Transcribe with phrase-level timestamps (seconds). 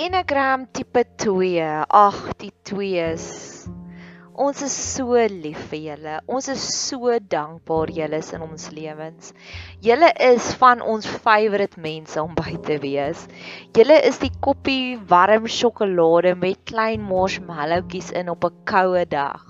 [0.00, 1.84] Enneagram tipe 2.
[1.92, 3.24] Ag, die 2's.
[4.32, 6.14] Ons is so lief vir julle.
[6.24, 9.34] Ons is so dankbaar julle is in ons lewens.
[9.84, 13.26] Julle is van ons favourite mense om by te wees.
[13.76, 19.44] Julle is die koppie warm sjokolade met klein marshmallowtjies in op 'n koue dag.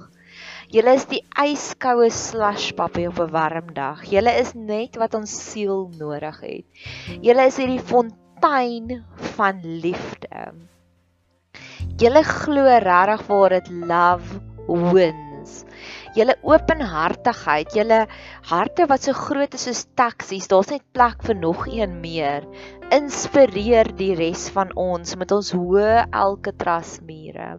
[0.74, 4.02] Julle is die yskoue slush puppy op 'n warm dag.
[4.02, 6.66] Julle is net wat ons siel nodig het.
[7.22, 9.04] Julle is hierdie fontein fontein
[9.36, 10.52] van liefde.
[11.96, 15.64] Julle glo regtig waar dit love wins.
[16.16, 18.06] Julle openhartigheid, julle
[18.48, 22.46] harte wat so groot is soos taksies, daar's net plek vir nog een meer.
[22.90, 27.58] Inspireer die res van ons met ons hoë Alcatraz mure.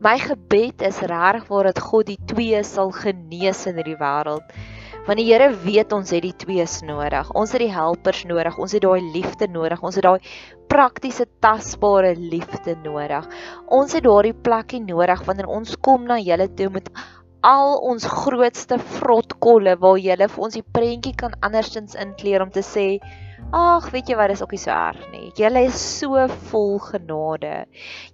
[0.00, 4.48] My gebed is regtig waar dat God die twee sal genees in hierdie wêreld
[5.10, 7.32] Want die Here weet ons het die twees nodig.
[7.34, 8.54] Ons het die helpers nodig.
[8.62, 9.80] Ons het daai liefde nodig.
[9.82, 10.20] Ons het daai
[10.70, 13.26] praktiese tasbare liefde nodig.
[13.74, 16.92] Ons het daardie plekkie nodig wanneer ons kom na julle toe met
[17.42, 22.62] al ons grootste vrotkolle waar julle vir ons die prentjie kan andersins inkleer om te
[22.62, 22.86] sê
[23.50, 25.32] Ag, weet jy wat, dis ook nie so erg nie.
[25.34, 27.64] Julle is so vol genade.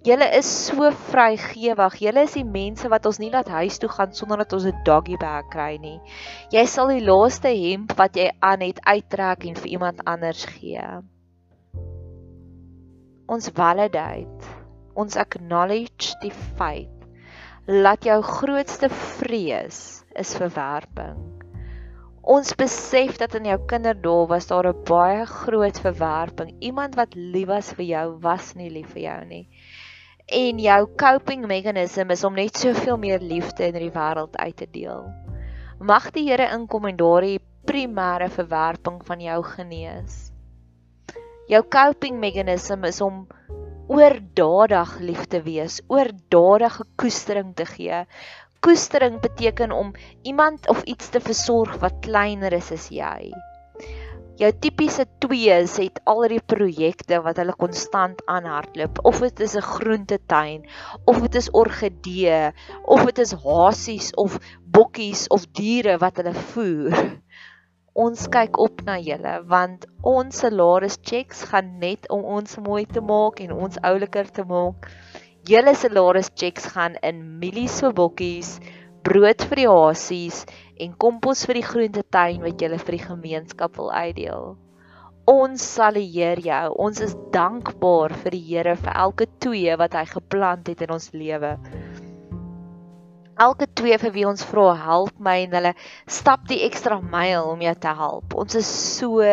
[0.05, 1.99] Julle is so vrygewig.
[2.01, 4.81] Julle is die mense wat ons nie laat huis toe gaan sonder dat ons 'n
[4.87, 5.99] doggy bag kry nie.
[6.49, 10.87] Jy sal die laaste hemp wat jy aan het uittrek en vir iemand anders gee.
[13.27, 14.55] Ons validate.
[14.95, 16.89] Ons acknowledge die feit
[17.67, 21.36] dat jou grootste vrees is verwerping.
[22.27, 26.49] Ons besef dat in jou kinderdae was daar 'n baie groot verwerping.
[26.59, 29.47] Iemand wat lief was vir jou was nie lief vir jou nie.
[30.27, 34.67] En jou coping mechanism is om net soveel meer liefde in die wêreld uit te
[34.71, 35.07] deel.
[35.79, 40.31] Mag die Here inkom en daardie primêre verwerping van jou genees.
[41.47, 43.27] Jou coping mechanism is om
[43.87, 48.03] oordadig lief te wees, oordadige koestering te gee,
[48.59, 53.31] koestering beteken om iemand of iets te versorg wat kleiner is as jy.
[54.37, 59.65] Jou tipiese twees het al die projekte wat hulle konstant aanhardloop, of dit is 'n
[59.65, 60.67] groentetuin,
[61.09, 62.51] of dit is orgidee,
[62.85, 67.17] of dit is hasies of bokkies of diere wat hulle voer.
[67.97, 73.01] Ons kyk op na julle want ons salaris checks gaan net om ons mooi te
[73.01, 74.85] maak en ons ouliker te maak
[75.47, 78.57] julle salaris checks gaan in mielies vir bokkies,
[79.07, 80.41] brood vir die hasies
[80.83, 84.55] en kompos vir die groentetuin wat julle vir die gemeenskap wil uitdeel.
[85.27, 86.63] Ons salueer jou.
[86.83, 91.11] Ons is dankbaar vir die Here vir elke twee wat hy geplant het in ons
[91.15, 91.55] lewe
[93.37, 95.71] elke twee vir wie ons vra help my en hulle
[96.09, 98.35] stap die ekstra myl om jou te help.
[98.43, 99.23] Ons is so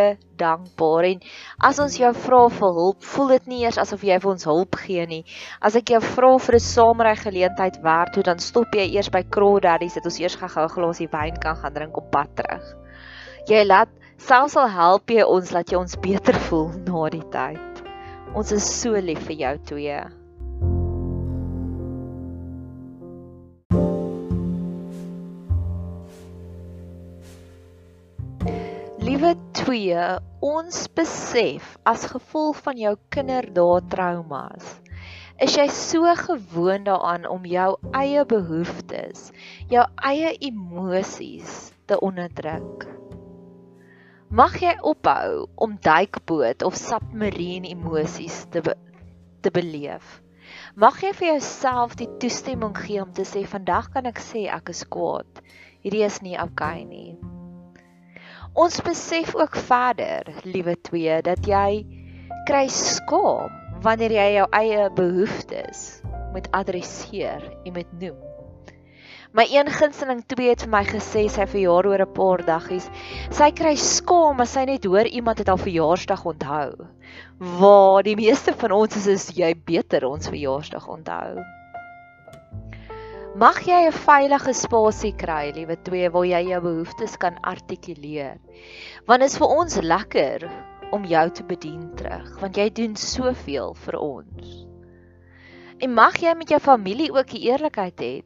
[0.40, 1.22] dankbaar en
[1.68, 4.78] as ons jou vra vir hulp, voel dit nie eers asof jy vir ons hulp
[4.84, 5.22] gee nie.
[5.60, 9.22] As ek jou vra vir 'n saamry geleentheid waar toe dan stop jy eers by
[9.22, 12.64] Crawdaddies dat ons eers gou-gou 'n glasie wyn kan gaan drink op pad terug.
[13.48, 13.88] Jy laat
[14.18, 17.82] selfs al help jy ons laat jy ons beter voel na die tyd.
[18.34, 20.23] Ons is so lief vir jou twee.
[29.14, 29.96] Liewe 2,
[30.42, 34.70] ons besef as gevolg van jou kinderdae traumas,
[35.38, 39.28] is jy so gewoond daaraan om jou eie behoeftes,
[39.70, 41.52] jou eie emosies
[41.86, 42.88] te onderdruk.
[44.34, 48.74] Mag jy ophou om duikboot of submarine emosies te be
[49.46, 50.16] te beleef.
[50.74, 54.74] Mag jy vir jouself die toestemming gee om te sê vandag kan ek sê ek
[54.74, 55.44] is kwaad.
[55.86, 57.33] Hierdie is nie oukei okay nie.
[58.54, 61.82] Ons besef ook verder, liewe twee, dat jy
[62.46, 63.50] kry skaam
[63.82, 65.80] wanneer jy jou eie behoeftes
[66.30, 68.20] moet adresseer en moet noem.
[69.34, 72.86] My een gunsteling twee het vir my gesê sy verjaar oor 'n paar daggies.
[73.34, 76.86] Sy kry skaam as sy net hoor iemand het haar verjaarsdag onthou.
[77.58, 81.42] Waar die meeste van ons is, is jy beter ons verjaarsdag onthou.
[83.34, 88.36] Mag jy 'n veilige spasie kry, liewe twee, waar jy jou behoeftes kan artikuleer.
[89.08, 90.44] Want dit is vir ons lekker
[90.94, 94.52] om jou te bedien terug, want jy doen soveel vir ons.
[95.82, 98.22] En mag jy met jou familie ook die eerlikheid hê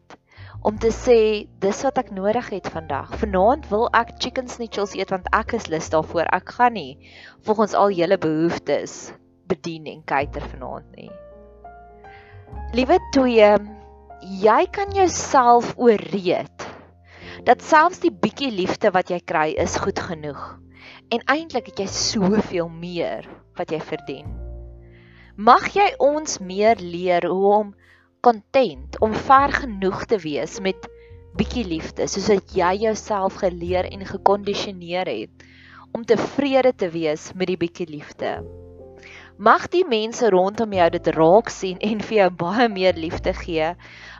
[0.60, 3.16] om te sê dis wat ek nodig het vandag.
[3.16, 6.28] Vanaand wil ek chicken schnitzels eet want ek is lus daarvoor.
[6.36, 6.98] Ek gaan nie
[7.48, 9.14] volgens al julle behoeftes
[9.48, 11.10] bedien en kuiter vanaand nie.
[12.76, 13.56] Liewe twee,
[14.22, 16.66] jy kan jouself ooreed
[17.46, 20.58] dat selfs die bietjie liefde wat jy kry is goed genoeg.
[21.14, 24.28] En eintlik het jy soveel meer wat jy verdien.
[25.36, 27.74] Mag jy ons meer leer hoe om
[28.26, 30.88] content, om ver genoeg te wees met
[31.38, 35.46] bietjie liefde, soos wat jy jouself geleer en gekondisioneer het
[35.94, 38.42] om tevrede te wees met die bietjie liefde.
[39.38, 43.68] Mag die mense rondom jou dit raak sien en vir jou baie meer liefde gee.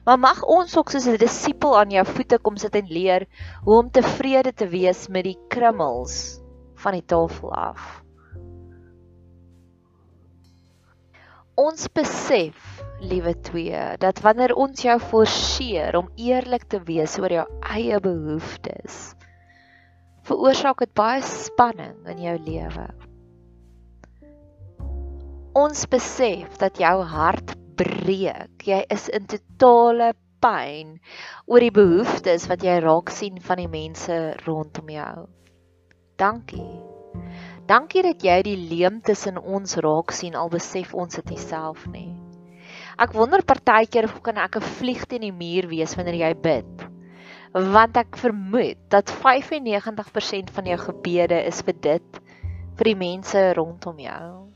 [0.07, 3.27] Maar mag ons ook soos 'n disipel aan jou voete kom sit en leer
[3.65, 6.39] hoe om tevrede te wees met die krummels
[6.79, 8.05] van die tafel af.
[11.59, 17.47] Ons besef, liewe twee, dat wanneer ons jou forceer om eerlik te wees oor jou
[17.75, 19.17] eie behoeftes,
[20.23, 23.08] veroorsaak dit baie spanning in jou lewe.
[25.59, 28.63] Ons besef dat jou hart breek.
[28.63, 30.93] Jy is in totale pyn
[31.51, 35.25] oor die behoeftes wat jy raak sien van die mense rondom jou.
[36.21, 36.69] Dankie.
[37.67, 42.13] Dankie dat jy die leemtes in ons raak sien al besef ons dit self nie.
[43.03, 46.87] Ek wonder partykeer of kan ek 'n vlieg teen die muur wees wanneer jy bid.
[47.55, 52.23] Want ek vermoed dat 95% van jou gebede is vir dit
[52.79, 54.49] vir die mense rondom jou.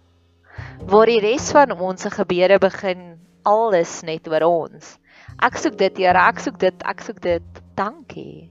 [0.91, 3.03] Waar die res van ons se gebede begin
[3.47, 4.97] alles net oor ons.
[5.39, 7.61] Ek soek dit, Here, ek soek dit, ek soek dit.
[7.79, 8.51] Dankie.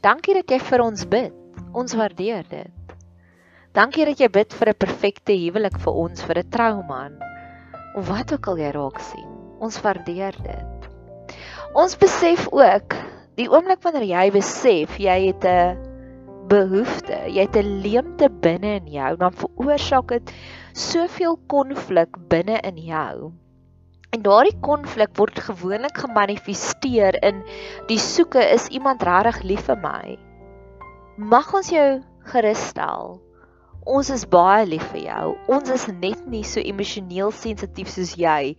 [0.00, 1.36] Dankie dat jy vir ons bid.
[1.76, 2.94] Ons waardeer dit.
[3.76, 7.20] Dankie dat jy bid vir 'n perfekte huwelik vir ons, vir 'n trouman.
[7.94, 9.28] Of wat ook al jy raak sien.
[9.60, 10.88] Ons waardeer dit.
[11.74, 12.96] Ons besef ook
[13.36, 15.89] die oomblik wanneer jy besef jy het 'n
[16.50, 20.32] behoefte, jy het 'n leemte binne in jou, dan veroorsaak dit
[20.74, 23.32] soveel konflik binne in jou.
[24.10, 27.44] En daardie konflik word gewoonlik gemanifesteer in
[27.86, 30.18] die soeke is iemand regtig lief vir my.
[31.16, 32.02] Mag ons jou
[32.32, 33.20] gerus stel.
[33.86, 35.36] Ons is baie lief vir jou.
[35.48, 38.56] Ons is net nie so emosioneel sensitief soos jy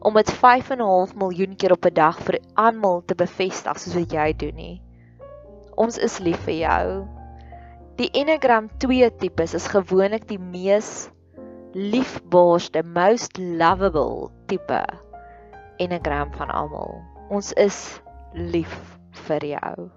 [0.00, 3.78] om dit 5 en 'n half miljoen keer op 'n dag vir almal te bevestig
[3.78, 4.82] soos wat jy doen nie.
[5.76, 7.17] Ons is lief vir jou.
[7.98, 11.08] Die Enneagram 2 tipes is gewoonlik die mees
[11.74, 14.78] liefbaarste, most lovable tipe
[15.82, 16.94] Enneagram van almal.
[17.34, 17.78] Ons is
[18.38, 18.70] lief
[19.26, 19.88] vir jou.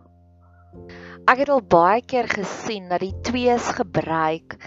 [1.30, 4.58] Ek het al baie keer gesien dat die twees gebruik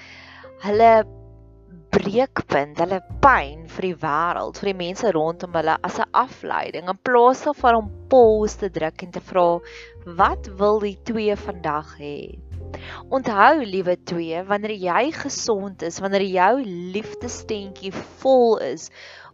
[0.62, 0.92] hulle
[1.94, 6.98] breekpunt, hulle pyn vir die wêreld, vir die mense rondom hulle as 'n afleiding in
[7.08, 9.44] plaas daarvan om pause te druk en te vra
[10.20, 12.18] wat wil die twee vandag hê?
[13.14, 16.54] Onthou liewe twee, wanneer jy gesond is, wanneer jou
[16.96, 17.92] liefdesteentjie
[18.22, 18.90] vol is,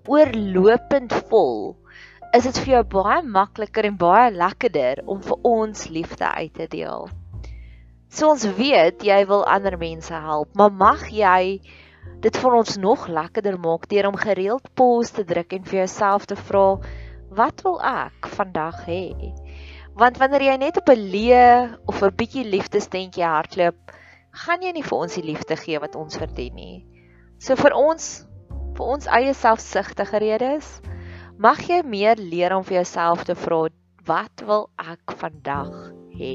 [0.07, 1.77] oorlopend vol,
[2.37, 6.69] is dit vir jou baie makliker en baie lekkerder om vir ons liefde uit te
[6.77, 7.09] deel.
[8.11, 11.61] So ons weet jy wil ander mense help, maar mag jy
[12.21, 16.27] dit vir ons nog lekkerder maak deur om gereeld pause te druk en vir jouself
[16.31, 16.67] te vra,
[17.31, 19.33] wat wil ek vandag hê?
[20.01, 23.93] Want wanneer jy net op 'n leë of 'n bietjie liefdestentjie hardloop,
[24.45, 26.87] gaan jy nie vir ons die liefde gee wat ons verdien nie.
[27.39, 28.27] So vir ons
[28.77, 30.81] vir ons eie selfsugtige redes
[31.41, 33.63] Mag jy meer leer om vir jouself te vra
[34.05, 35.71] wat wil ek vandag
[36.13, 36.35] hê?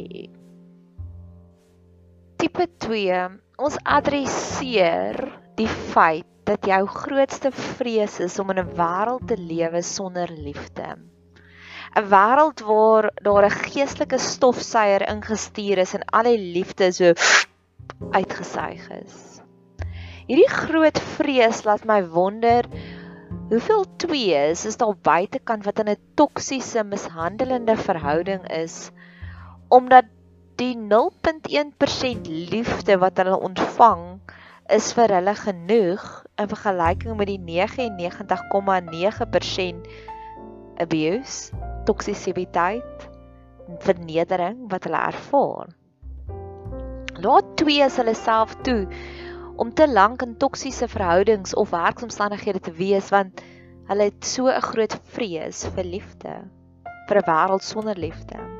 [2.42, 3.20] Tipe 2.
[3.62, 5.19] Ons adresseer
[5.56, 10.88] die feit dat jou grootste vrees is om in 'n wêreld te lewe sonder liefde.
[11.95, 17.14] 'n Wêreld waar daar 'n geestelike stofsuier ingestuur is en al die liefde so
[18.12, 19.42] uitgesuig is.
[20.28, 22.66] Hierdie groot vrees laat my wonder
[23.50, 28.92] Hoeveel twees is daar buitekant wat in 'n toksiese mishandelende verhouding is
[29.68, 30.06] omdat
[30.56, 34.15] die 0.1% liefde wat hulle ontvang
[34.74, 36.02] is vir hulle genoeg
[36.42, 39.86] in vergelyking met die 99,9%
[40.81, 41.54] abuse,
[41.86, 43.10] toksisiteit
[43.86, 45.68] vernedering wat hulle ervaar.
[47.22, 48.84] Laat twees hulle self toe
[49.62, 53.42] om te lank in toksiese verhoudings of werksomstandighede te wees want
[53.88, 56.34] hulle het so 'n groot vrees vir liefde
[57.07, 58.55] vir 'n wêreld sonder liefde.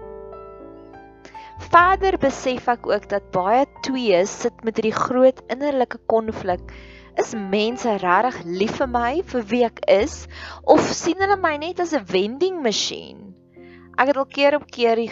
[1.58, 6.62] Verder besef ek ook dat baie twees sit met hierdie groot innerlike konflik.
[7.16, 10.26] Is mense regtig lief vir my vir wie ek is
[10.68, 13.32] of sien hulle my net as 'n vending masjien?
[13.98, 15.12] Ek het al keer op keer die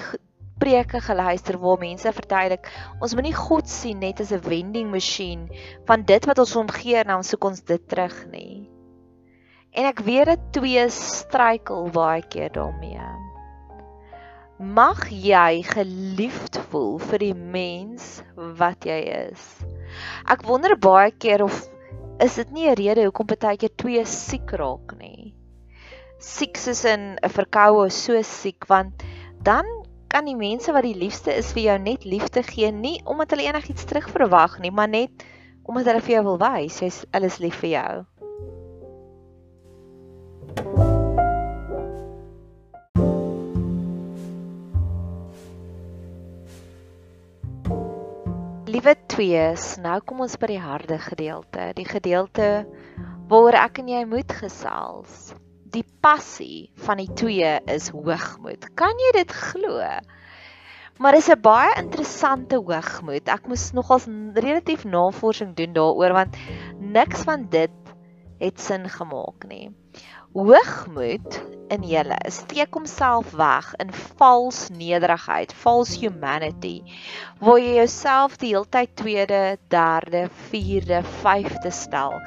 [0.60, 2.68] preke geluister waar mense verduidelik
[3.02, 5.48] ons moenie God sien net as 'n vending masjien
[5.88, 8.70] van dit wat ons omgee en dan soek ons dit terug nie.
[9.72, 13.33] En ek weet dit twee struikel baie keer daarmee.
[14.62, 18.20] Mag jy geliefd voel vir die mens
[18.60, 19.42] wat jy is.
[20.30, 21.56] Ek wonder baie keer of
[22.22, 25.34] is dit nie 'n rede hoekom partykeer twee siek raak nie.
[26.20, 29.02] Siek soos in 'n verkoue so siek want
[29.42, 29.66] dan
[30.08, 33.50] kan die mense wat die liefste is vir jou net liefde gee nie omdat hulle
[33.50, 35.26] enigiets terugverwag nie, maar net
[35.64, 38.06] omdat hulle vir jou wil wys jy's hulle is lief vir jou.
[49.13, 52.46] Liewe twees, nou kom ons by die harde gedeelte, die gedeelte
[53.29, 55.36] waaroor ek en jy moet gesels.
[55.70, 58.65] Die passie van die twee is hoogmoed.
[58.74, 59.77] Kan jy dit glo?
[60.98, 63.29] Maar dis 'n baie interessante hoogmoed.
[63.29, 66.36] Ek moes nogals relatief navorsing doen daaroor want
[66.79, 67.93] niks van dit
[68.41, 69.70] het sin gemaak nie.
[70.34, 71.36] Hoogmoed
[71.70, 76.82] in julle steek homself weg in vals nederigheid, false humanity,
[77.40, 82.18] waar jy jouself die heeltyd tweede, derde, vierde, vyfde stel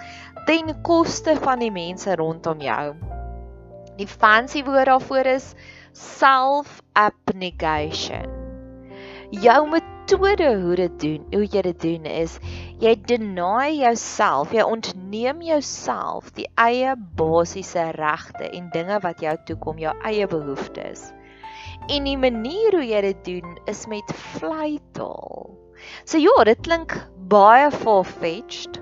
[0.47, 2.95] ten koste van die mense rondom jou.
[3.99, 5.55] Die fancy woord daarvoor is
[5.97, 8.31] self-abnegation.
[9.35, 9.67] Jou
[10.07, 12.37] metode hoe dit doen, hoe jy dit doen is
[12.79, 19.81] jy deny jouself, jy ontneem jouself die eie basiese regte en dinge wat jou toekom,
[19.83, 21.09] jou eie behoeftes.
[21.91, 25.51] En die manier hoe jy dit doen is met vleitaal.
[26.05, 26.95] So ja, dit klink
[27.27, 28.79] baie far-fetched.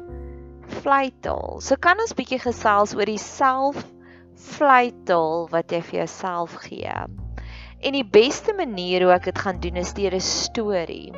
[0.85, 1.61] Vleitaal.
[1.65, 3.81] So kan ons bietjie gesels oor die self
[4.59, 6.99] vleitaal wat jy vir jouself gee.
[7.85, 11.13] En die beste manier hoe ek dit gaan doen is deur 'n storie.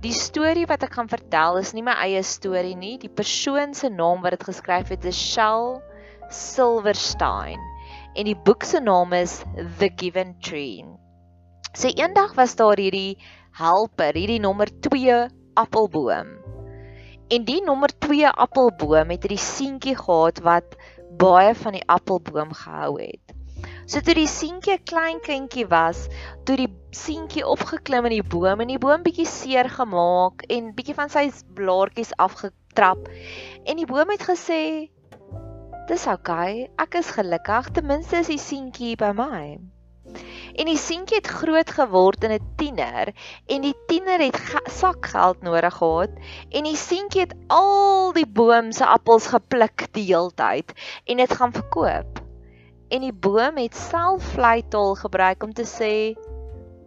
[0.00, 2.96] Die storie wat ek gaan vertel is nie my eie storie nie.
[2.98, 5.82] Die persoon se naam wat dit geskryf het is Shell
[6.30, 7.60] Silverstein
[8.14, 9.42] en die boek se naam is
[9.78, 10.84] The Given Tree.
[11.74, 13.18] So eendag was daar hierdie
[13.58, 16.32] helper, hierdie nommer 2 appelboom.
[17.30, 20.74] En die nommer 2 appelboom het hierdie seentjie gehad wat
[21.20, 23.39] baie van die appelboom gehou het.
[23.90, 26.04] So toe die seentjie klein kindjie was,
[26.46, 30.94] toe die seentjie opgeklim in die boom en die boom bietjie seer gemaak en bietjie
[30.94, 31.24] van sy
[31.58, 33.08] blaartjies afgetrap.
[33.66, 34.60] En die boom het gesê:
[35.90, 39.58] "Dis oukei, okay, ek is gelukkig, ten minste is die seentjie by my."
[40.54, 43.10] En die seentjie het groot geword in 'n tiener
[43.50, 44.38] en die tiener het
[44.70, 46.14] sakgeld nodig gehad
[46.54, 51.58] en die seentjie het al die boom se appels gepluk die heeltyd en dit gaan
[51.58, 52.29] verkoop
[52.90, 55.92] en die boom het self vleitaal gebruik om te sê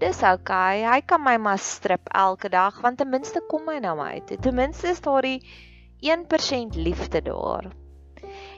[0.04, 3.94] dis oukei, hy kan my maar strip elke dag want ten minste kom hy na
[3.96, 4.38] my toe.
[4.38, 5.40] Ten minste is daar die
[6.04, 7.72] 1% liefde daar.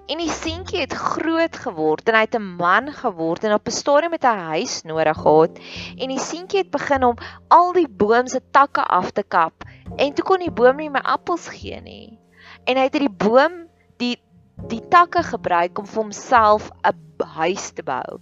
[0.05, 3.77] En die seentjie het groot geword en hy het 'n man geword en op 'n
[3.77, 5.61] stadium het hy 'n huis nodig gehad
[5.97, 9.65] en die seentjie het begin om al die boom se takke af te kap
[9.97, 12.19] en toe kon die boom nie meer appels gee nie.
[12.65, 14.17] En hy het hierdie boom die
[14.57, 16.95] die takke gebruik om vir homself 'n
[17.37, 18.19] huis te bou.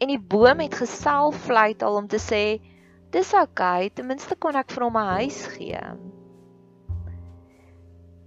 [0.00, 2.60] En die boom het geselfluit al om te sê
[3.10, 5.80] dis okay, ten minste kon ek vir hom 'n huis gee.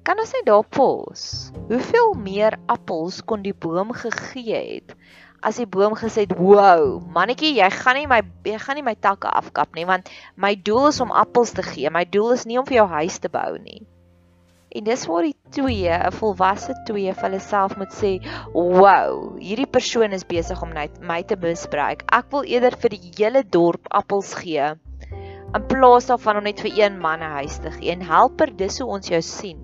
[0.03, 1.51] Kan ons net daar pos?
[1.69, 4.95] Hoeveel meer appels kon die boom gegee het
[5.41, 8.95] as die boom gesê het, "Wow, mannetjie, jy gaan nie my jy gaan nie my
[8.95, 11.89] takke afkap nie, want my doel is om appels te gee.
[11.89, 13.87] My doel is nie om vir jou huis te bou nie."
[14.71, 18.11] En dis waar die twee, 'n volwasse twee vir hulle self moet sê,
[18.53, 22.05] "Wow, hierdie persoon is besig om net my te misbruik.
[22.19, 24.69] Ek wil eerder vir die hele dorp appels gee
[25.51, 28.79] in plaas daarvan om net vir een man 'n huis te gee." En helper, dis
[28.79, 29.59] hoe ons jou sien.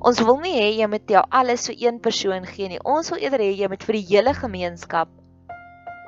[0.00, 2.84] Ons wil nie hê jy moet jou alles vir een persoon gee nie.
[2.84, 5.08] Ons wil eerder hê jy moet vir die hele gemeenskap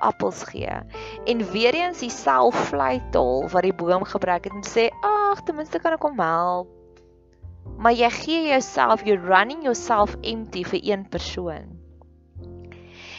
[0.00, 0.82] appels gee.
[1.24, 5.78] En weer eens die selfvleitaal wat die boom gebruik het om sê, "Ag, ten minste
[5.78, 6.83] kan ek hom help."
[7.78, 11.72] Maar jy gee jouself you running yourself empty vir een persoon.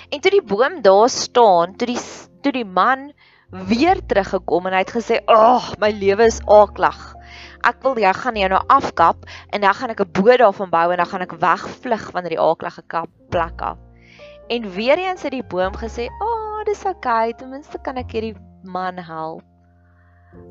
[0.09, 1.99] En toe die boom daar staan, toe die
[2.45, 3.11] toe die man
[3.49, 7.15] weer teruggekom en hy het gesê, "Ag, oh, my lewe is aaklag.
[7.63, 10.91] Ek wil jy gaan jou nou afkap en dan gaan ek 'n boot daarvan bou
[10.91, 13.77] en dan gaan ek wegvlug van hierdie aaklige kap plek af."
[14.49, 18.11] En weer eens het die boom gesê, "Ag, oh, dis okay, ten minste kan ek
[18.11, 19.43] hierdie man help."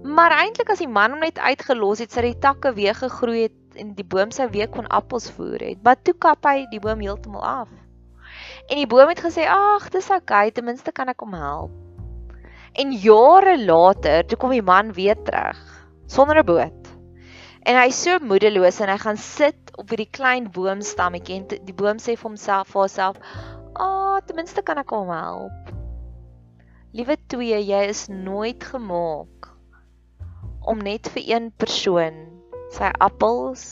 [0.02, 3.63] Maar eintlik as die man hom net uitgelos het, sy die takke weer gegroei het
[3.76, 5.82] en die boom sou weer kon appels voer het.
[5.82, 7.68] Maar toe kap hy die boom heeltemal af.
[8.68, 11.70] En die boom het gesê: "Ag, dis oukei, ten minste kan ek hom help."
[12.74, 15.60] En jare later, toe kom die man weer terug
[16.06, 16.88] sonder 'n boot.
[17.62, 21.96] En hy's so moedeloos en hy gaan sit op hierdie klein boomstammetjie en die boom
[21.96, 23.16] sê vir homself vir homself:
[23.74, 25.72] "Ag, ten minste kan ek hom help."
[26.92, 29.48] Liewe twee, jy is nooit gemaak
[30.60, 32.33] om net vir een persoon
[32.74, 33.64] sy appels,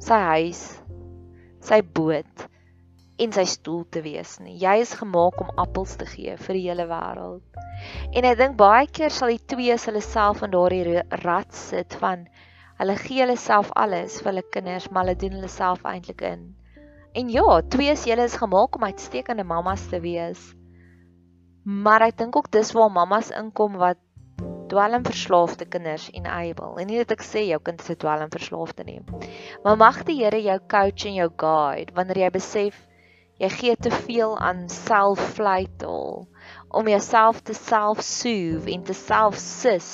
[0.00, 0.62] sy huis,
[1.60, 2.48] sy boot
[3.18, 4.54] en sy stoel te wees nie.
[4.62, 7.58] Jy is gemaak om appels te gee vir die hele wêreld.
[8.14, 12.24] En ek dink baie keer sal die twee hulle self in daardie rat sit van
[12.78, 16.46] hulle gee hulle self alles vir hulle kinders, maar hulle doen hulle self eintlik in.
[17.18, 20.40] En ja, twee is julle is gemaak om uitstekende mammas te wees.
[21.66, 23.98] Maar ek dink ook dis waar mammas inkom wat
[24.68, 26.74] dwelmverslaafde kinders enable.
[26.80, 29.00] En nie dat ek sê jou kind is 'n dwelmverslaafde nie.
[29.64, 32.84] Maar mag die Here jou coach en jou guide wanneer jy besef
[33.38, 36.26] Jy gee te veel aan self-flytel
[36.74, 39.90] om jouself te self-soothe en te self-sis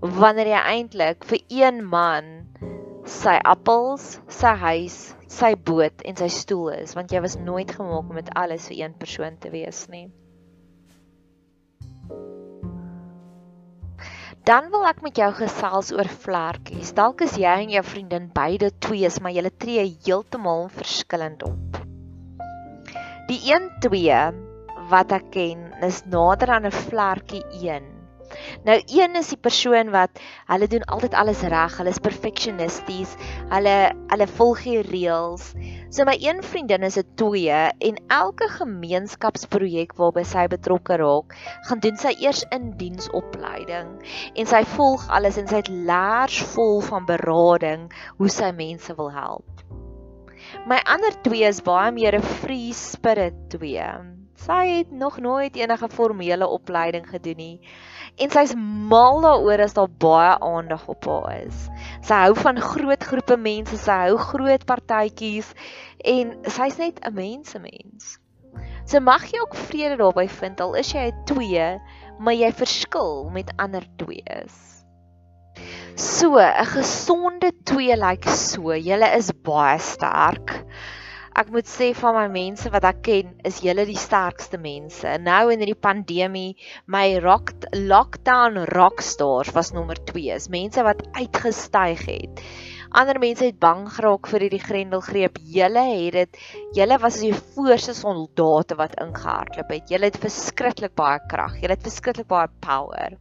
[0.00, 2.30] wanneer jy eintlik vir een man
[3.04, 4.96] sy appels, sy huis,
[5.28, 8.80] sy boot en sy stoel is, want jy was nooit gemaak om dit alles vir
[8.80, 10.06] een persoon te wees nie.
[14.48, 16.94] Dan wil ek met jou gesels oor vlekkies.
[16.96, 21.80] Dalk is jy en jou vriendin beide twees, maar julle tree heeltemal verskillend op.
[23.28, 24.16] Die 1-2
[24.90, 27.99] wat ek ken is nader aan 'n vlekkie 1.
[28.64, 30.20] Nou 1 is die persoon wat
[30.50, 33.14] hulle doen altyd alles reg, hulle is perfeksionisties,
[33.52, 33.76] hulle
[34.12, 35.52] hulle volg die reëls.
[35.90, 41.34] So my een vriendin is 'n 2 en elke gemeenskapsprojek waarby sy betrokke raak,
[41.68, 43.96] gaan doen sy eers in diensopleiding
[44.34, 49.10] en sy volg alles en sy het laers vol van berading hoe sy mense wil
[49.10, 49.64] help.
[50.66, 53.90] My ander twee is baie meer 'n free spirit twee.
[54.40, 57.60] Sy het nog nooit enige formele opleiding gedoen nie
[58.16, 61.68] en sy's mal daaroor as daar baie aandag op haar is.
[62.02, 65.52] Sy hou van groot groepe mense, sy hou groot partytjies
[66.04, 68.18] en sy's net 'n mensemens.
[68.84, 71.68] So mag jy ook vrede daarby vind al is jy 'n twee,
[72.18, 74.84] maar jy verskil met ander twees.
[75.94, 78.74] So, 'n gesonde twee lyk like so.
[78.74, 80.64] Julle is baie sterk.
[81.40, 85.08] Ek moet sê van my mense wat ek ken, is julle die sterkste mense.
[85.24, 86.50] Nou in hierdie pandemie,
[86.84, 90.34] my rock lockdown rockstars was nommer 2.
[90.34, 92.42] Is mense wat uitgestyg het.
[92.92, 95.40] Ander mense het bang geraak vir hierdie grendelgreep.
[95.56, 96.44] Julle het dit.
[96.76, 99.88] Julle was die voorste soldate wat ingehardloop het.
[99.94, 101.56] Julle het verskriklik baie krag.
[101.62, 103.16] Julle het verskriklik baie power.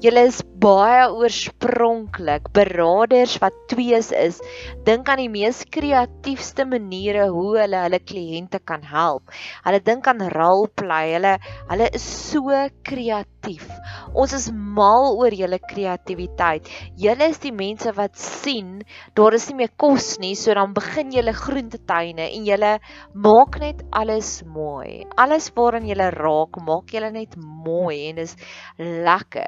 [0.00, 4.38] Julle is baie oorspronklik, beraders wat twees is.
[4.86, 9.34] Dink aan die mees kreatiefste maniere hoe hulle hulle kliënte kan help.
[9.66, 11.12] Hulle dink aan role play.
[11.12, 11.34] Hulle
[11.68, 12.56] hulle is so
[12.88, 13.68] kreatief.
[14.16, 16.72] Ons is mal oor julle kreatiwiteit.
[16.96, 18.80] Julle is die mense wat sien
[19.18, 22.72] daar is nie meer kos nie, so dan begin julle groentetuine en julle
[23.12, 25.02] maak net alles mooi.
[25.20, 28.36] Alles waaraan julle raak, maak julle net mooi en is
[28.80, 29.41] lekker.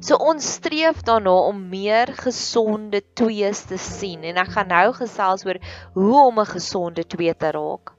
[0.00, 5.42] So ons streef daarna om meer gesonde twees te sien en ek gaan nou gesels
[5.48, 5.58] oor
[5.98, 7.94] hoe om 'n gesonde twee te raak.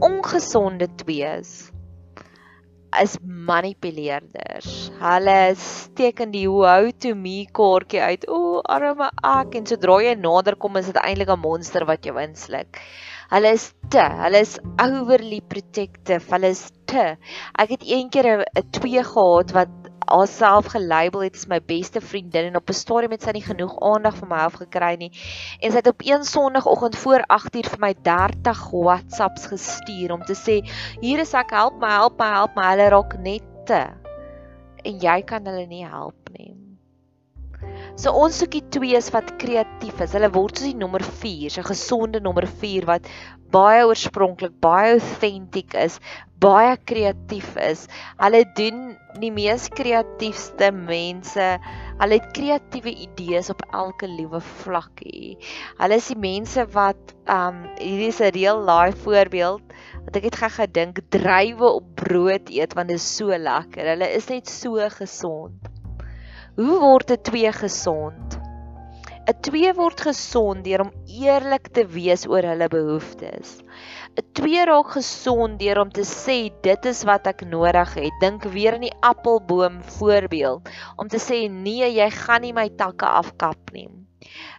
[0.00, 1.72] Ongesonde twees
[3.02, 4.90] is manipuleerders.
[5.00, 8.28] Hulle steek in die how to me kaartjie uit.
[8.28, 12.14] O, arme ek en sodra jy nader kom is dit eintlik 'n monster wat jou
[12.22, 12.80] insluk.
[13.32, 16.30] Hulle is te, hulle is overly protective.
[16.30, 17.16] Hulle is te.
[17.58, 19.68] Ek het eendag 'n twee gehad wat
[20.06, 23.74] haarself gelabel het as my beste vriendin en op 'n stadium het sy nie genoeg
[23.80, 25.12] aandag vir my afgekry nie
[25.60, 30.34] en sy het op een sonoggend voor 8uur vir my 30 WhatsApps gestuur om te
[30.34, 30.60] sê
[31.00, 33.82] hier is ek help my help my help my hulle raak net te
[34.84, 36.63] en jy kan hulle nie help nie.
[37.94, 40.14] So ons soekie twees wat kreatief is.
[40.16, 43.04] Hulle word soos die nommer 4, 'n gesonde nommer 4 wat
[43.54, 46.00] baie oorspronklik, baie authentic is,
[46.42, 47.84] baie kreatief is.
[48.18, 48.80] Hulle doen
[49.22, 51.46] die mees kreatiefste mense.
[52.00, 55.36] Hulle het kreatiewe idees op elke liewe vlakkie.
[55.78, 59.62] Hulle is die mense wat um hierdie is 'n real life voorbeeld
[60.08, 63.86] wat ek het gou gedink drywe op brood eet want dit is so lekker.
[63.94, 65.70] Hulle is net so gesond.
[66.54, 68.34] Hoe word 'n twee gesond?
[69.26, 73.56] 'n Twee word gesond deur om eerlik te wees oor hulle behoeftes.
[74.14, 76.36] 'n Twee raak gesond deur om te sê
[76.68, 78.20] dit is wat ek nodig het.
[78.22, 83.10] Dink weer aan die appelboom voorbeeld om te sê nee, jy gaan nie my takke
[83.22, 83.88] afkap nie.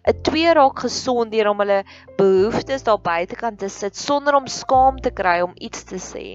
[0.04, 1.80] 'n Twee raak gesond deur om hulle
[2.20, 6.28] behoeftes daar buitekant te sit sonder om skaam te kry om iets te sê.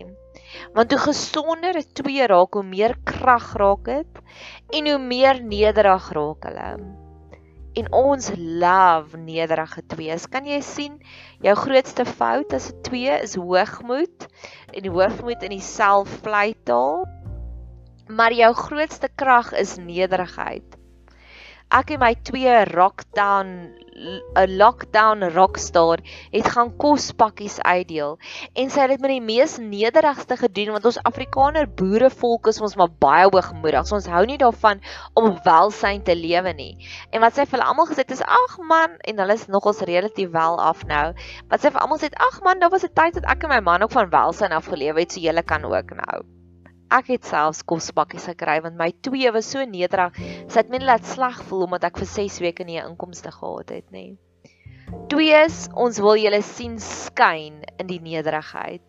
[0.75, 4.25] Want hoe gesonder 'n twee raak, hoe meer krag raak dit
[4.71, 7.01] en hoe meer nederig raak hulle
[7.79, 10.27] en ons love nederige twees.
[10.31, 10.99] Kan jy sien
[11.45, 14.27] jou grootste fout as 'n twee is hoogmoed
[14.75, 17.07] en die hoogmoed in die selfvleitaal.
[18.09, 20.77] Maar jou grootste krag is nederigheid.
[21.71, 26.01] ek en my twee rockdown 'n lockdown rockstar
[26.33, 28.17] het gaan kospakkies uitdeel
[28.55, 32.77] en sy het dit met die mees nederigste gedoen want ons Afrikaner boerevolk is ons
[32.81, 33.87] maar baie hoogmoedig.
[33.87, 34.81] So ons hou nie daarvan
[35.15, 36.73] om welsyn te lewe nie.
[37.13, 40.33] En wat sy vir almal gesê het is ag man en hulle is nogals relatief
[40.33, 41.07] wel af nou.
[41.53, 43.57] Wat sy vir almal sê het ag man, daar was 'n tyd dat ek en
[43.57, 46.40] my man ook van welsyn af geleef het, so julle kan ook nou.
[46.91, 50.17] Ek het selfs kospakkies gekry want my twee was so nederig.
[50.51, 53.71] Sy het my laat sleg voel omdat ek vir 6 weke nie 'n inkomste gehad
[53.71, 54.19] het nie.
[55.09, 58.83] Twees, ons wil julle sien skyn in die nederigheid.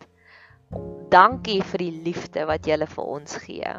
[1.10, 3.74] Dankie vir die liefde wat julle vir ons gee.